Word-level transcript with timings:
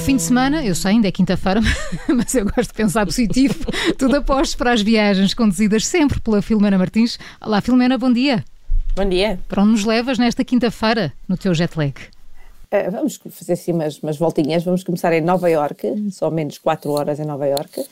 fim 0.00 0.16
de 0.16 0.22
semana, 0.22 0.64
eu 0.64 0.74
sei, 0.74 0.92
ainda 0.92 1.08
é 1.08 1.12
quinta-feira, 1.12 1.60
mas 2.08 2.34
eu 2.34 2.44
gosto 2.44 2.68
de 2.68 2.74
pensar 2.74 3.04
positivo. 3.04 3.54
Tudo 3.98 4.16
aposto 4.16 4.56
para 4.56 4.72
as 4.72 4.80
viagens 4.80 5.34
conduzidas 5.34 5.86
sempre 5.86 6.18
pela 6.20 6.40
Filomena 6.40 6.78
Martins. 6.78 7.18
Olá, 7.40 7.60
Filomena, 7.60 7.98
bom 7.98 8.10
dia. 8.10 8.42
Bom 8.96 9.06
dia. 9.06 9.38
Para 9.46 9.62
onde 9.62 9.72
nos 9.72 9.84
levas 9.84 10.18
nesta 10.18 10.42
quinta-feira 10.42 11.12
no 11.28 11.36
teu 11.36 11.54
jet 11.54 11.76
lag? 11.76 11.92
Uh, 12.72 12.90
vamos 12.90 13.20
fazer 13.30 13.52
assim 13.52 13.72
umas, 13.72 13.98
umas 13.98 14.16
voltinhas. 14.16 14.64
Vamos 14.64 14.82
começar 14.82 15.12
em 15.12 15.20
Nova 15.20 15.50
York, 15.50 16.10
só 16.10 16.30
menos 16.30 16.56
4 16.56 16.90
horas 16.90 17.20
em 17.20 17.26
Nova 17.26 17.46
York. 17.46 17.84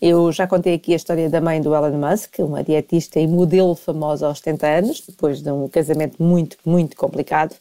Eu 0.00 0.30
já 0.32 0.46
contei 0.46 0.74
aqui 0.74 0.92
a 0.92 0.96
história 0.96 1.30
da 1.30 1.40
mãe 1.40 1.60
do 1.60 1.74
Elon 1.74 1.98
Musk, 1.98 2.38
uma 2.40 2.62
dietista 2.62 3.20
e 3.20 3.26
modelo 3.26 3.74
famosa 3.74 4.26
aos 4.26 4.38
70 4.38 4.66
anos, 4.66 5.02
depois 5.06 5.40
de 5.40 5.50
um 5.50 5.68
casamento 5.68 6.22
muito, 6.22 6.56
muito 6.64 6.96
complicado. 6.96 7.54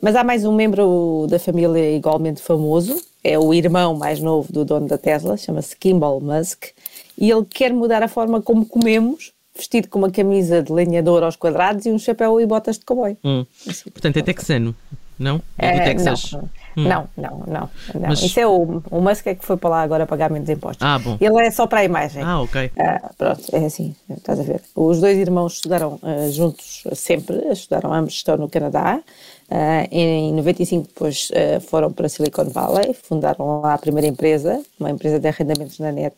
Mas 0.00 0.16
há 0.16 0.24
mais 0.24 0.44
um 0.44 0.54
membro 0.54 1.26
da 1.28 1.38
família 1.38 1.94
igualmente 1.94 2.40
famoso, 2.40 2.96
é 3.22 3.38
o 3.38 3.52
irmão 3.52 3.94
mais 3.94 4.20
novo 4.20 4.52
do 4.52 4.64
dono 4.64 4.86
da 4.86 4.96
Tesla, 4.96 5.36
chama-se 5.36 5.76
Kimball 5.76 6.20
Musk, 6.20 6.66
e 7.18 7.30
ele 7.30 7.44
quer 7.44 7.72
mudar 7.72 8.02
a 8.02 8.08
forma 8.08 8.40
como 8.40 8.64
comemos, 8.64 9.32
vestido 9.54 9.88
com 9.88 9.98
uma 9.98 10.10
camisa 10.10 10.62
de 10.62 10.72
lenhador 10.72 11.22
aos 11.22 11.36
quadrados 11.36 11.84
e 11.84 11.90
um 11.90 11.98
chapéu 11.98 12.40
e 12.40 12.46
botas 12.46 12.78
de 12.78 12.84
cowboy. 12.84 13.16
Hum. 13.22 13.44
Assim, 13.68 13.90
Portanto, 13.90 14.16
é 14.16 14.22
texano, 14.22 14.74
não? 15.18 15.42
É 15.58 15.72
do 15.72 15.78
é, 15.80 15.84
Texas. 15.84 16.32
Não. 16.32 16.48
Hum. 16.80 16.88
Não, 16.88 17.08
não, 17.16 17.42
não. 17.46 17.70
não. 17.94 18.08
Mas... 18.08 18.22
Isso 18.22 18.40
é 18.40 18.46
o, 18.46 18.82
o 18.90 19.00
Musk 19.00 19.26
é 19.26 19.34
que 19.34 19.44
foi 19.44 19.56
para 19.56 19.70
lá 19.70 19.82
agora 19.82 20.06
pagar 20.06 20.30
menos 20.30 20.48
impostos. 20.48 20.86
Ah, 20.86 20.98
bom. 20.98 21.16
Ele 21.20 21.46
é 21.46 21.50
só 21.50 21.66
para 21.66 21.80
a 21.80 21.84
imagem. 21.84 22.22
Ah, 22.22 22.40
ok. 22.40 22.70
Ah, 22.78 23.10
pronto, 23.16 23.42
é 23.52 23.64
assim, 23.64 23.94
estás 24.08 24.40
a 24.40 24.42
ver. 24.42 24.62
Os 24.74 25.00
dois 25.00 25.18
irmãos 25.18 25.54
estudaram 25.54 25.98
uh, 26.02 26.32
juntos 26.32 26.84
sempre, 26.94 27.36
estudaram 27.50 27.92
ambos, 27.92 28.14
estão 28.14 28.36
no 28.36 28.48
Canadá. 28.48 29.00
Uh, 29.50 29.88
em 29.90 30.32
95 30.34 30.86
depois 30.86 31.28
uh, 31.30 31.60
foram 31.60 31.92
para 31.92 32.08
Silicon 32.08 32.44
Valley, 32.44 32.94
fundaram 32.94 33.60
lá 33.60 33.74
a 33.74 33.78
primeira 33.78 34.06
empresa, 34.06 34.62
uma 34.78 34.90
empresa 34.90 35.18
de 35.18 35.26
arrendamentos 35.26 35.80
na 35.80 35.90
net, 35.90 36.14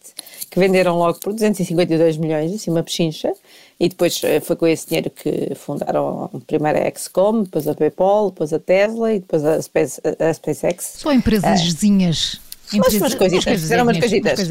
que 0.51 0.61
venderam 0.61 0.99
logo 0.99 1.19
por 1.19 1.33
252 1.33 2.19
milhões, 2.19 2.53
assim 2.53 2.71
uma 2.71 2.83
pechincha, 2.83 3.33
e 3.81 3.89
depois 3.89 4.23
uh, 4.23 4.39
foi 4.43 4.55
com 4.55 4.67
esse 4.67 4.87
dinheiro 4.87 5.09
que 5.09 5.55
fundaram 5.55 6.29
primeiro 6.47 6.79
a 6.79 6.91
XCOM, 6.91 7.45
depois 7.45 7.67
a 7.67 7.75
PayPal, 7.75 8.31
depois 8.31 8.53
a 8.53 8.59
Tesla 8.59 9.15
e 9.15 9.21
depois 9.21 9.43
a, 9.47 9.63
Space, 9.63 9.99
a 10.19 10.35
SpaceX. 10.35 10.97
Só 10.99 11.11
empresas 11.11 11.63
vizinhas 11.63 12.39
mas 12.79 12.95
umas 12.95 13.15
coisitas, 13.15 13.61
fizeram 13.61 13.85
umas 13.85 13.99
coisitas. 13.99 14.51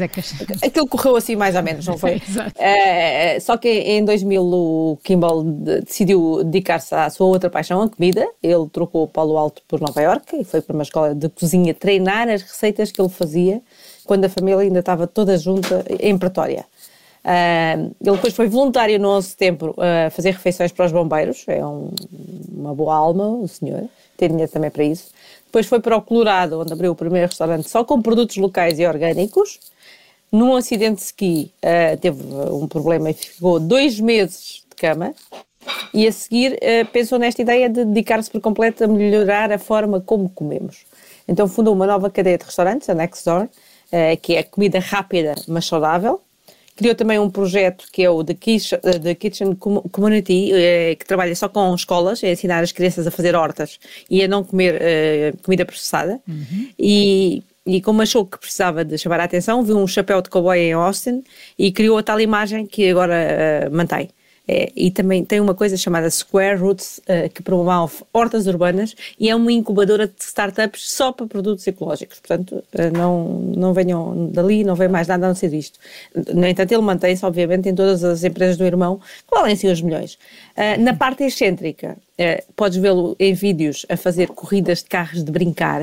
Aquilo 0.62 0.86
correu 0.86 1.16
assim 1.16 1.36
mais 1.36 1.56
ou 1.56 1.62
menos, 1.62 1.86
não 1.86 1.98
foi? 1.98 2.20
Uh, 2.62 3.40
só 3.40 3.56
que 3.56 3.68
em 3.68 4.04
2000 4.04 4.42
o 4.42 4.98
Kimball 5.02 5.42
decidiu 5.42 6.42
dedicar-se 6.44 6.94
à 6.94 7.08
sua 7.10 7.26
outra 7.26 7.50
paixão, 7.50 7.82
a 7.82 7.88
comida. 7.88 8.26
Ele 8.42 8.68
trocou 8.70 9.04
o 9.04 9.08
Palo 9.08 9.36
Alto 9.36 9.62
por 9.66 9.80
Nova 9.80 10.00
York 10.00 10.36
e 10.36 10.44
foi 10.44 10.60
para 10.60 10.74
uma 10.74 10.82
escola 10.82 11.14
de 11.14 11.28
cozinha 11.28 11.74
treinar 11.74 12.28
as 12.28 12.42
receitas 12.42 12.92
que 12.92 13.00
ele 13.00 13.08
fazia 13.08 13.60
quando 14.04 14.24
a 14.24 14.28
família 14.28 14.60
ainda 14.60 14.80
estava 14.80 15.06
toda 15.06 15.36
junta 15.36 15.84
em 16.00 16.16
Pretória. 16.16 16.64
Uh, 17.24 17.94
ele 18.00 18.16
depois 18.16 18.34
foi 18.34 18.48
voluntário 18.48 18.98
no 18.98 19.08
11 19.10 19.26
de 19.26 19.30
setembro 19.30 19.74
a 19.78 20.10
fazer 20.10 20.32
refeições 20.32 20.72
para 20.72 20.86
os 20.86 20.92
bombeiros, 20.92 21.44
é 21.46 21.64
um, 21.64 21.90
uma 22.52 22.74
boa 22.74 22.96
alma 22.96 23.28
o 23.28 23.46
senhor, 23.46 23.84
tem 24.16 24.28
dinheiro 24.28 24.50
também 24.50 24.70
para 24.70 24.82
isso. 24.82 25.10
Depois 25.46 25.66
foi 25.66 25.80
para 25.80 25.96
o 25.96 26.02
Colorado, 26.02 26.60
onde 26.60 26.72
abriu 26.72 26.92
o 26.92 26.96
primeiro 26.96 27.28
restaurante 27.28 27.68
só 27.68 27.84
com 27.84 28.00
produtos 28.00 28.36
locais 28.36 28.78
e 28.78 28.86
orgânicos. 28.86 29.60
Num 30.32 30.56
acidente 30.56 30.96
de 30.96 31.02
ski, 31.02 31.52
uh, 31.62 31.96
teve 31.98 32.24
um 32.50 32.66
problema 32.66 33.10
e 33.10 33.12
ficou 33.12 33.60
dois 33.60 34.00
meses 34.00 34.64
de 34.70 34.76
cama. 34.76 35.14
E 35.92 36.08
a 36.08 36.12
seguir 36.12 36.54
uh, 36.54 36.86
pensou 36.90 37.18
nesta 37.18 37.42
ideia 37.42 37.68
de 37.68 37.84
dedicar-se 37.84 38.30
por 38.30 38.40
completo 38.40 38.82
a 38.82 38.86
melhorar 38.88 39.52
a 39.52 39.58
forma 39.58 40.00
como 40.00 40.30
comemos. 40.30 40.86
Então 41.28 41.46
fundou 41.46 41.74
uma 41.74 41.86
nova 41.86 42.10
cadeia 42.10 42.38
de 42.38 42.44
restaurantes, 42.44 42.88
a 42.88 42.94
Next 42.94 43.24
Door, 43.24 43.44
uh, 43.44 44.20
que 44.22 44.34
é 44.34 44.42
comida 44.42 44.78
rápida, 44.78 45.34
mas 45.46 45.66
saudável, 45.66 46.20
Criou 46.82 46.96
também 46.96 47.16
um 47.16 47.30
projeto 47.30 47.86
que 47.92 48.02
é 48.02 48.10
o 48.10 48.24
The 48.24 48.34
Kitchen, 48.34 48.80
The 48.80 49.14
Kitchen 49.14 49.54
Community, 49.54 50.50
é, 50.52 50.96
que 50.96 51.06
trabalha 51.06 51.32
só 51.36 51.48
com 51.48 51.72
escolas, 51.72 52.24
é 52.24 52.32
ensinar 52.32 52.60
as 52.60 52.72
crianças 52.72 53.06
a 53.06 53.10
fazer 53.12 53.36
hortas 53.36 53.78
e 54.10 54.20
a 54.20 54.26
não 54.26 54.42
comer 54.42 54.74
uh, 54.74 55.42
comida 55.44 55.64
processada. 55.64 56.20
Uhum. 56.26 56.68
E, 56.76 57.44
e 57.64 57.80
como 57.80 58.02
achou 58.02 58.26
que 58.26 58.36
precisava 58.36 58.84
de 58.84 58.98
chamar 58.98 59.20
a 59.20 59.24
atenção, 59.24 59.62
viu 59.62 59.78
um 59.78 59.86
chapéu 59.86 60.20
de 60.20 60.28
cowboy 60.28 60.58
em 60.58 60.72
Austin 60.72 61.22
e 61.56 61.70
criou 61.70 61.98
a 61.98 62.02
tal 62.02 62.20
imagem 62.20 62.66
que 62.66 62.90
agora 62.90 63.68
uh, 63.70 63.72
mantém. 63.72 64.08
É, 64.46 64.72
e 64.74 64.90
também 64.90 65.24
tem 65.24 65.38
uma 65.40 65.54
coisa 65.54 65.76
chamada 65.76 66.10
Square 66.10 66.58
Roots, 66.58 66.98
uh, 66.98 67.30
que 67.32 67.42
promove 67.42 68.02
hortas 68.12 68.46
urbanas 68.48 68.94
e 69.18 69.28
é 69.28 69.36
uma 69.36 69.52
incubadora 69.52 70.08
de 70.08 70.14
startups 70.18 70.90
só 70.90 71.12
para 71.12 71.26
produtos 71.26 71.64
ecológicos. 71.66 72.18
Portanto, 72.18 72.56
uh, 72.56 72.96
não, 72.96 73.38
não 73.56 73.72
venham 73.72 74.30
dali, 74.32 74.64
não 74.64 74.74
vem 74.74 74.88
mais 74.88 75.06
nada 75.06 75.26
a 75.26 75.28
não 75.28 75.34
ser 75.34 75.54
isto. 75.54 75.78
No 76.34 76.46
entanto, 76.46 76.72
ele 76.72 76.82
mantém-se, 76.82 77.24
obviamente, 77.24 77.68
em 77.68 77.74
todas 77.74 78.02
as 78.02 78.24
empresas 78.24 78.56
do 78.56 78.64
irmão, 78.64 78.98
que 78.98 79.30
valem 79.30 79.54
sim 79.54 79.68
os 79.68 79.80
milhões. 79.80 80.14
Uh, 80.56 80.80
na 80.80 80.94
parte 80.94 81.22
excêntrica, 81.24 81.96
podes 82.54 82.78
vê-lo 82.78 83.16
em 83.18 83.34
vídeos 83.34 83.84
a 83.88 83.96
fazer 83.96 84.28
corridas 84.28 84.78
de 84.78 84.84
carros 84.84 85.24
de 85.24 85.32
brincar 85.32 85.82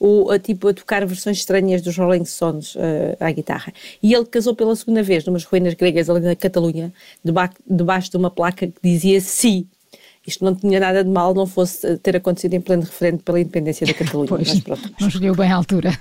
ou 0.00 0.30
a, 0.30 0.38
tipo, 0.38 0.66
a 0.66 0.72
tocar 0.72 1.04
versões 1.04 1.36
estranhas 1.36 1.82
dos 1.82 1.96
Rolling 1.98 2.24
Stones 2.24 2.74
uh, 2.74 2.80
à 3.20 3.30
guitarra. 3.30 3.70
E 4.02 4.14
ele 4.14 4.24
casou 4.24 4.54
pela 4.54 4.74
segunda 4.74 5.02
vez 5.02 5.26
numas 5.26 5.44
ruínas 5.44 5.74
gregas 5.74 6.08
ali 6.08 6.20
na 6.20 6.34
Catalunha, 6.34 6.90
deba 7.22 7.50
debaixo 7.68 8.10
de 8.10 8.16
uma 8.16 8.30
placa 8.30 8.66
que 8.66 8.74
dizia 8.82 9.20
sim. 9.20 9.66
Isto 10.26 10.42
não 10.44 10.54
tinha 10.54 10.80
nada 10.80 11.04
de 11.04 11.10
mal, 11.10 11.34
não 11.34 11.46
fosse 11.46 11.86
eh, 11.86 11.96
ter 11.96 12.16
acontecido 12.16 12.54
em 12.54 12.60
pleno 12.60 12.82
referendo 12.82 13.22
pela 13.22 13.40
independência 13.40 13.86
da 13.86 13.92
Catalunha. 13.92 14.28
pois, 14.28 14.48
mas 14.48 14.60
pronto, 14.60 14.94
não 14.98 15.08
escolheu 15.08 15.34
bem 15.34 15.52
a 15.52 15.56
altura. 15.56 15.98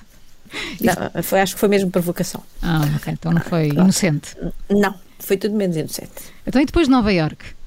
Não, 0.81 1.23
foi, 1.23 1.41
acho 1.41 1.53
que 1.55 1.59
foi 1.59 1.69
mesmo 1.69 1.91
provocação. 1.91 2.41
Ah, 2.61 2.81
ok. 2.95 3.13
Então 3.13 3.31
não 3.31 3.41
foi 3.41 3.67
inocente. 3.67 4.35
Não, 4.69 4.95
foi 5.19 5.37
tudo 5.37 5.55
menos 5.55 5.75
inocente. 5.75 6.11
Então 6.47 6.61
e 6.61 6.65
depois 6.65 6.87
de 6.87 6.91
Nova 6.91 7.11
Iorque? 7.11 7.58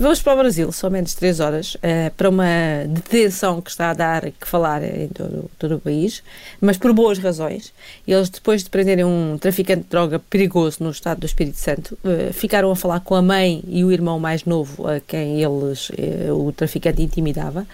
Vamos 0.00 0.22
para 0.22 0.32
o 0.32 0.38
Brasil, 0.38 0.72
só 0.72 0.88
menos 0.88 1.12
três 1.12 1.40
horas, 1.40 1.74
uh, 1.74 2.10
para 2.16 2.30
uma 2.30 2.86
detenção 2.88 3.60
que 3.60 3.68
está 3.70 3.90
a 3.90 3.92
dar 3.92 4.30
que 4.30 4.48
falar 4.48 4.82
em 4.82 5.08
todo, 5.08 5.50
todo, 5.58 5.74
o 5.74 5.78
país, 5.78 6.22
mas 6.58 6.78
por 6.78 6.90
boas 6.94 7.18
razões. 7.18 7.70
Eles, 8.08 8.30
depois 8.30 8.64
de 8.64 8.70
prenderem 8.70 9.04
um 9.04 9.36
traficante 9.38 9.82
de 9.82 9.88
droga 9.90 10.18
perigoso 10.18 10.78
no 10.80 10.90
estado 10.90 11.20
do 11.20 11.26
Espírito 11.26 11.58
Santo, 11.58 11.98
uh, 12.02 12.32
ficaram 12.32 12.70
a 12.70 12.76
falar 12.76 13.00
com 13.00 13.14
a 13.14 13.20
mãe 13.20 13.62
e 13.68 13.84
o 13.84 13.92
irmão 13.92 14.18
mais 14.18 14.46
novo, 14.46 14.88
a 14.88 15.00
quem 15.00 15.42
eles, 15.42 15.90
uh, 15.90 16.32
o 16.32 16.50
traficante 16.50 17.02
intimidava, 17.02 17.66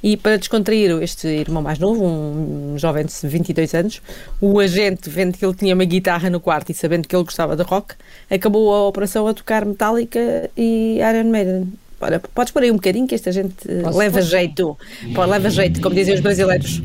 e 0.00 0.16
para 0.16 0.36
descontrair 0.36 0.92
este 1.02 1.26
irmão 1.26 1.64
mais 1.64 1.80
novo, 1.80 2.04
um 2.04 2.78
jovem 2.78 3.06
de 3.06 3.12
22 3.26 3.74
anos, 3.74 4.02
o 4.40 4.60
agente, 4.60 5.10
vendo 5.10 5.36
que 5.36 5.44
ele 5.44 5.54
tinha 5.54 5.74
uma 5.74 5.84
guitarra 5.84 6.30
no 6.30 6.38
quarto 6.38 6.70
e 6.70 6.74
sabendo 6.74 7.08
que 7.08 7.16
ele 7.16 7.24
gostava 7.24 7.56
de 7.56 7.64
rock, 7.64 7.96
acabou 8.30 8.72
a 8.72 8.86
operação 8.86 9.26
a 9.26 9.34
tocar 9.34 9.64
Metallica 9.64 10.48
e 10.56 10.98
Iron 10.98 11.28
Maiden. 11.28 11.71
Olha, 12.02 12.18
podes 12.18 12.52
pôr 12.52 12.64
aí 12.64 12.70
um 12.70 12.74
bocadinho 12.74 13.06
que 13.06 13.14
esta 13.14 13.30
gente 13.30 13.54
Posso 13.82 13.96
leva 13.96 14.18
pôr? 14.18 14.26
jeito. 14.26 14.76
Pô, 15.14 15.24
leva 15.24 15.48
jeito, 15.48 15.80
como 15.80 15.94
dizem 15.94 16.14
os 16.14 16.20
brasileiros. 16.20 16.82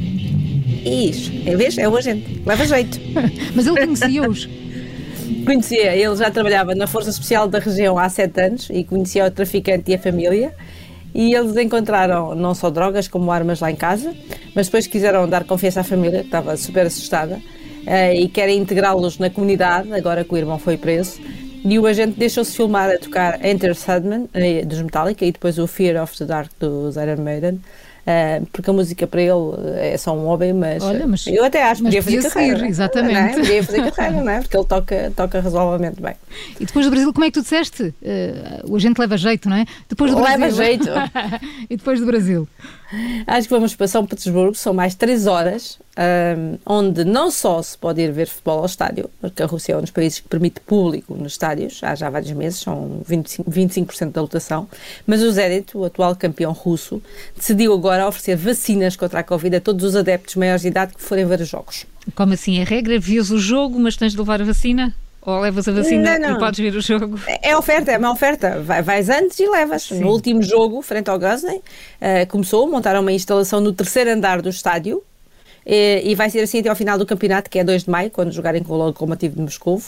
Isso, 0.85 1.31
em 1.33 1.55
vez, 1.55 1.77
é 1.77 1.89
o 1.89 1.97
agente, 1.97 2.41
leva 2.45 2.65
jeito. 2.65 2.99
Mas 3.55 3.65
ele 3.65 3.77
conhecia-os. 3.79 4.47
conhecia, 5.43 5.95
ele 5.95 6.15
já 6.15 6.29
trabalhava 6.29 6.75
na 6.75 6.87
Força 6.87 7.09
Especial 7.09 7.47
da 7.47 7.59
região 7.59 7.97
há 7.97 8.07
sete 8.07 8.39
anos 8.39 8.69
e 8.71 8.83
conhecia 8.83 9.25
o 9.25 9.31
traficante 9.31 9.91
e 9.91 9.95
a 9.95 9.99
família. 9.99 10.53
E 11.15 11.33
eles 11.33 11.57
encontraram 11.57 12.35
não 12.35 12.53
só 12.53 12.69
drogas 12.69 13.07
como 13.07 13.31
armas 13.31 13.59
lá 13.59 13.71
em 13.71 13.75
casa, 13.75 14.13
mas 14.53 14.67
depois 14.67 14.85
quiseram 14.85 15.27
dar 15.27 15.45
confiança 15.45 15.79
à 15.79 15.83
família, 15.83 16.19
que 16.19 16.27
estava 16.27 16.55
super 16.55 16.85
assustada, 16.85 17.35
uh, 17.35 18.13
e 18.13 18.27
querem 18.27 18.59
integrá-los 18.59 19.17
na 19.17 19.29
comunidade, 19.29 19.91
agora 19.93 20.23
que 20.23 20.33
o 20.33 20.37
irmão 20.37 20.59
foi 20.59 20.77
preso. 20.77 21.19
E 21.69 21.77
o 21.77 21.85
agente 21.85 22.17
deixou-se 22.17 22.55
filmar 22.55 22.89
a 22.89 22.97
tocar 22.97 23.43
Enter 23.45 23.75
Sandman, 23.75 24.29
eh, 24.33 24.63
dos 24.63 24.81
Metallica, 24.81 25.25
e 25.25 25.33
depois 25.33 25.59
o 25.59 25.67
Fear 25.67 26.01
of 26.01 26.17
the 26.17 26.23
Dark 26.23 26.49
dos 26.59 26.95
Iron 26.95 27.21
Maiden. 27.21 27.59
Uh, 28.07 28.45
porque 28.53 28.69
a 28.69 28.73
música 28.73 29.05
para 29.05 29.21
ele 29.21 29.33
é 29.81 29.97
só 29.97 30.15
um 30.15 30.27
hobby, 30.27 30.53
mas, 30.53 30.81
Olha, 30.81 31.05
mas 31.05 31.27
eu 31.27 31.43
até 31.43 31.61
acho 31.61 31.81
que 31.81 31.87
podia 31.87 32.01
fazer 32.01 32.29
carreira. 32.29 32.57
Seguir, 32.59 32.69
exatamente. 32.69 33.13
Não 33.13 33.19
é? 33.19 33.33
Podia 33.33 33.63
fazer 33.65 33.91
carreira, 33.91 34.23
não 34.23 34.31
é? 34.31 34.39
Porque 34.39 34.55
ele 34.55 34.65
toca, 34.65 35.11
toca 35.13 35.41
razoavelmente 35.41 36.01
bem. 36.01 36.15
E 36.57 36.65
depois 36.65 36.85
do 36.85 36.89
Brasil, 36.89 37.11
como 37.11 37.25
é 37.25 37.27
que 37.27 37.33
tu 37.33 37.41
disseste? 37.41 37.83
Uh, 37.83 38.71
o 38.71 38.77
agente 38.77 38.97
leva 38.97 39.17
jeito, 39.17 39.49
não 39.49 39.57
é? 39.57 39.65
Depois 39.89 40.11
do 40.11 40.21
leva 40.21 40.37
Brasil. 40.37 40.55
jeito. 40.55 40.89
e 41.69 41.75
depois 41.75 41.99
do 41.99 42.05
Brasil? 42.05 42.47
Acho 43.25 43.47
que 43.47 43.53
vamos 43.53 43.75
para 43.75 43.87
São 43.87 44.05
Petersburgo, 44.05 44.55
são 44.55 44.73
mais 44.73 44.95
3 44.95 45.27
horas, 45.27 45.79
um, 45.97 46.57
onde 46.65 47.03
não 47.03 47.29
só 47.29 47.61
se 47.61 47.77
pode 47.77 48.01
ir 48.01 48.11
ver 48.11 48.27
futebol 48.27 48.59
ao 48.59 48.65
estádio, 48.65 49.09
porque 49.19 49.43
a 49.43 49.45
Rússia 49.45 49.73
é 49.73 49.77
um 49.77 49.81
dos 49.81 49.91
países 49.91 50.19
que 50.19 50.27
permite 50.27 50.59
público 50.61 51.13
nos 51.15 51.33
estádios, 51.33 51.79
há 51.83 51.95
já 51.95 52.09
vários 52.09 52.31
meses, 52.31 52.59
são 52.59 53.01
25%, 53.09 53.43
25 53.47 54.05
da 54.11 54.21
lotação, 54.21 54.67
mas 55.05 55.21
o 55.21 55.31
Zenit, 55.31 55.75
o 55.75 55.83
atual 55.83 56.15
campeão 56.15 56.51
russo, 56.53 57.01
decidiu 57.35 57.73
agora 57.73 58.07
oferecer 58.07 58.35
vacinas 58.35 58.95
contra 58.95 59.19
a 59.19 59.23
Covid 59.23 59.57
a 59.57 59.61
todos 59.61 59.83
os 59.83 59.95
adeptos 59.95 60.35
maiores 60.35 60.61
de 60.61 60.69
idade 60.69 60.93
que 60.93 61.01
forem 61.01 61.25
ver 61.25 61.41
os 61.41 61.47
jogos. 61.47 61.85
Como 62.15 62.33
assim? 62.33 62.61
A 62.61 62.63
regra? 62.63 62.97
Vias 62.99 63.31
o 63.31 63.37
jogo, 63.37 63.77
mas 63.79 63.97
tens 63.97 64.13
de 64.13 64.17
levar 64.17 64.41
a 64.41 64.45
vacina? 64.45 64.93
Ou 65.27 65.41
levas 65.41 65.67
a 65.67 65.73
vacina 65.73 66.17
não, 66.17 66.29
não. 66.29 66.37
e 66.37 66.39
podes 66.39 66.57
ver 66.57 66.73
o 66.73 66.81
jogo? 66.81 67.19
É 67.41 67.57
oferta, 67.57 67.91
é 67.91 67.97
uma 67.97 68.13
oferta. 68.13 68.61
Vai, 68.61 68.81
vais 68.81 69.09
antes 69.09 69.37
e 69.41 69.45
levas. 69.45 69.83
Sim. 69.83 69.99
No 69.99 70.07
último 70.07 70.41
jogo, 70.41 70.81
frente 70.81 71.09
ao 71.09 71.19
Gosney, 71.19 71.57
uh, 71.57 72.25
começou, 72.29 72.65
montaram 72.65 73.01
uma 73.01 73.11
instalação 73.11 73.59
no 73.59 73.73
terceiro 73.73 74.09
andar 74.09 74.41
do 74.41 74.47
estádio, 74.47 75.03
e, 75.69 76.01
e 76.05 76.15
vai 76.15 76.29
ser 76.29 76.39
assim 76.39 76.59
até 76.59 76.69
ao 76.69 76.75
final 76.77 76.97
do 76.97 77.05
campeonato, 77.05 77.49
que 77.49 77.59
é 77.59 77.63
2 77.63 77.83
de 77.83 77.89
maio, 77.89 78.09
quando 78.09 78.31
jogarem 78.31 78.63
com 78.63 78.73
o 78.73 78.77
Lokomotiv 78.77 79.33
de 79.35 79.41
Moscou. 79.41 79.81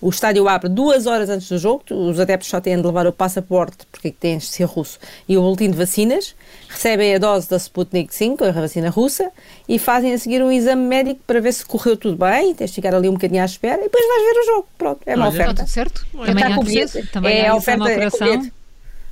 O 0.00 0.10
estádio 0.10 0.46
abre 0.46 0.68
duas 0.68 1.06
horas 1.06 1.30
antes 1.30 1.48
do 1.48 1.56
jogo, 1.58 1.82
os 1.90 2.20
adeptos 2.20 2.48
só 2.50 2.60
têm 2.60 2.76
de 2.78 2.86
levar 2.86 3.06
o 3.06 3.12
passaporte, 3.12 3.86
porque 3.90 4.10
tens 4.10 4.42
de 4.42 4.48
ser 4.50 4.64
russo, 4.64 4.98
e 5.26 5.38
o 5.38 5.40
boletim 5.40 5.70
de 5.70 5.76
vacinas, 5.78 6.34
recebem 6.68 7.14
a 7.14 7.18
dose 7.18 7.48
da 7.48 7.56
Sputnik 7.56 8.14
5, 8.14 8.44
a 8.44 8.50
vacina 8.52 8.90
russa, 8.90 9.30
e 9.68 9.78
fazem 9.78 10.12
a 10.12 10.18
seguir 10.18 10.42
um 10.42 10.52
exame 10.52 10.82
médico 10.82 11.20
para 11.26 11.40
ver 11.40 11.52
se 11.54 11.64
correu 11.64 11.96
tudo 11.96 12.16
bem, 12.16 12.54
tens 12.54 12.68
de 12.70 12.74
ficar 12.74 12.94
ali 12.94 13.08
um 13.08 13.14
bocadinho 13.14 13.40
à 13.40 13.46
espera, 13.46 13.80
e 13.80 13.84
depois 13.84 14.04
vais 14.06 14.22
ver 14.22 14.40
o 14.40 14.44
jogo. 14.46 14.68
Pronto, 14.76 15.00
é 15.06 15.14
uma 15.16 15.26
Olha, 15.28 15.30
Está 15.32 15.42
oferta. 15.44 15.62
tudo 15.62 15.70
certo? 15.72 16.06
Também 16.12 16.34
está 16.34 16.46
há 16.48 16.54
com 16.54 16.64
bilhete. 16.64 17.06
Também 17.12 17.38
é 17.38 17.48
há 17.48 17.52
a 17.54 17.56
exame 17.56 17.82
oferta, 17.82 17.88
é 17.90 17.94
com 17.94 17.94
o 17.94 18.10
coração? 18.18 18.28
bilhete. 18.38 18.52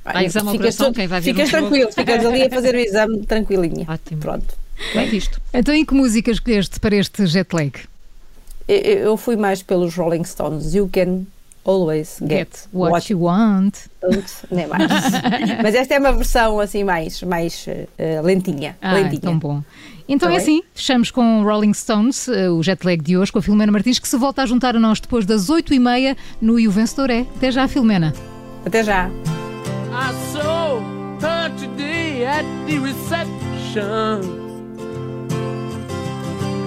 Há 0.03 0.23
exame 0.23 0.47
ao 0.47 0.51
Ficas 0.53 0.75
coração, 0.75 0.91
tu- 0.91 0.95
quem 0.95 1.07
vai 1.07 1.21
ver 1.21 1.31
Ficas 1.33 1.47
um 1.47 1.51
tranquilo, 1.51 1.91
ficas 1.91 2.25
ali 2.25 2.41
a 2.43 2.49
fazer 2.49 2.75
o 2.75 2.79
exame 2.79 3.25
tranquilinha. 3.25 3.85
Ótimo. 3.89 4.19
Pronto. 4.21 4.60
Bem 4.93 5.09
visto. 5.09 5.41
Então, 5.53 5.73
e 5.73 5.85
que 5.85 5.93
música 5.93 6.31
escolheste 6.31 6.79
para 6.79 6.95
este 6.95 7.25
jet 7.25 7.53
lag? 7.53 7.71
Eu, 8.67 9.17
fui 9.17 9.35
mais 9.35 9.61
pelos 9.61 9.95
Rolling 9.95 10.23
Stones. 10.23 10.73
You 10.73 10.89
can 10.91 11.23
always 11.65 12.17
get, 12.21 12.49
what, 12.73 13.11
you 13.11 13.21
want. 13.21 13.73
nem 14.49 14.65
mais. 14.67 14.89
Mas 15.61 15.75
esta 15.75 15.93
é 15.95 15.99
uma 15.99 16.13
versão 16.13 16.59
assim 16.59 16.83
mais, 16.83 17.21
mais 17.23 17.65
eh, 17.97 18.21
lentinha. 18.23 18.77
Ah, 18.81 18.93
lentinha. 18.93 19.21
tão 19.21 19.37
bom. 19.37 19.61
Então 20.07 20.27
Tá 20.29 20.33
é 20.35 20.37
bem? 20.37 20.43
assim, 20.43 20.63
fechamos 20.73 21.11
com 21.11 21.43
Rolling 21.43 21.73
Stones, 21.73 22.27
eh, 22.27 22.49
o 22.49 22.63
jet 22.63 22.83
lag 22.85 23.01
de 23.01 23.17
hoje, 23.17 23.31
com 23.31 23.39
a 23.39 23.41
Filomena 23.41 23.71
Martins, 23.71 23.99
que 23.99 24.07
se 24.07 24.17
volta 24.17 24.41
a 24.41 24.45
juntar 24.45 24.75
a 24.75 24.79
nós 24.79 24.99
depois 24.99 25.25
das 25.25 25.49
8h30 25.49 26.15
no 26.41 26.59
E 26.59 26.67
o 26.67 26.71
Vencedor 26.71 27.09
é. 27.11 27.25
Até 27.35 27.51
já, 27.51 27.67
Filomena. 27.67 28.13
Até 28.65 28.83
já. 28.83 29.09
I 29.09 30.13
saw 30.31 30.79
her 31.21 31.51
today 31.57 32.25
at 32.25 32.45
the 32.67 32.79
reception. 32.79 34.40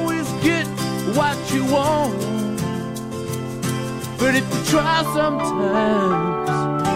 Always 0.00 0.28
get 0.42 0.66
what 1.16 1.36
you 1.52 1.64
want. 1.64 2.18
But 4.18 4.34
if 4.34 4.44
you 4.54 4.62
try 4.64 5.02
sometimes, 5.14 6.50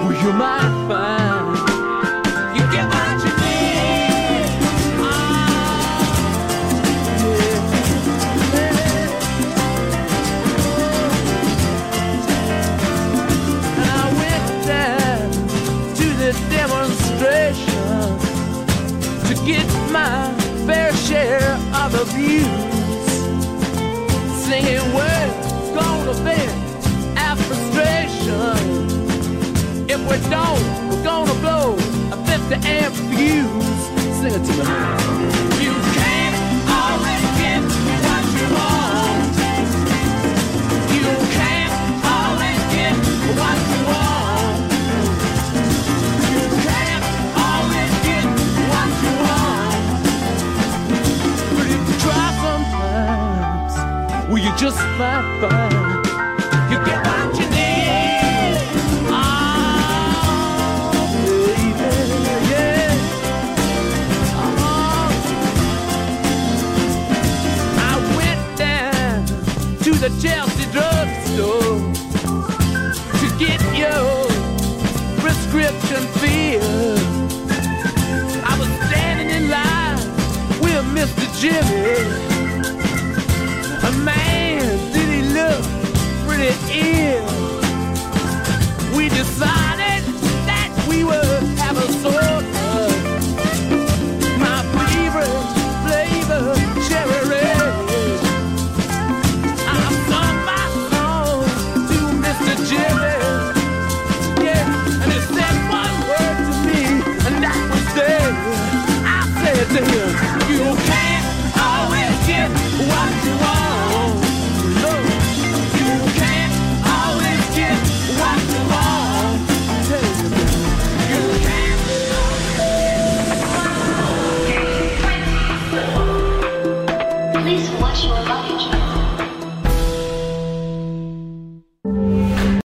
well, 0.05 0.13
you 0.23 0.33
might 0.33 0.75
find 0.89 1.57
you 2.57 2.65
get 2.75 2.87
what 2.95 3.17
you 3.25 3.33
need. 3.45 4.47
And 13.81 13.89
I 13.91 14.07
went 14.23 14.49
down 14.67 15.31
to 15.99 16.07
the 16.23 16.31
demonstration 16.59 18.07
to 19.29 19.35
get 19.47 19.69
my 19.91 20.17
fair 20.67 20.93
share 20.95 21.53
of 21.83 21.95
abuse. 21.95 22.74
Singing 24.45 24.93
words 24.93 25.47
gonna 25.75 26.13
vent 26.23 27.19
our 27.19 27.35
frustration. 27.35 28.59
If 29.89 30.01
we 30.01 30.19
don't, 30.29 30.91
we're 30.91 31.03
gonna 31.03 31.35
blow 31.41 31.77
a 32.13 32.17
50 32.27 32.69
amp 32.69 32.95
fuse. 32.95 34.21
Sing 34.21 34.35
it 34.35 34.45
to 34.45 34.99
me. 34.99 35.04
Just 54.65 54.81
might 54.97 55.23
find 55.43 55.75
you 56.73 56.79
get 56.87 56.99
what 57.05 57.29
you 57.39 57.47
need. 57.51 58.57
Oh, 59.11 59.45
baby, 61.13 61.93
yeah. 62.49 62.89
Oh. 64.41 65.13
I 67.77 67.93
went 68.17 68.45
down 68.57 69.27
to 69.85 69.91
the 70.01 70.09
Chelsea 70.23 70.67
drugstore 70.73 71.77
to 73.21 73.27
get 73.39 73.61
your 73.77 74.09
prescription 75.21 76.03
filled. 76.23 77.05
I 78.43 78.57
was 78.59 78.71
standing 78.89 79.29
in 79.29 79.45
line 79.51 79.99
with 80.63 80.85
Mr. 80.97 81.27
Jimmy. 81.39 82.34
A 86.55 86.67
man, 86.69 86.94